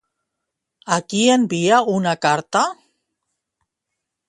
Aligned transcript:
A 0.95 0.97
qui 1.11 1.19
envia 1.33 1.83
una 1.97 2.15
carta? 2.27 2.65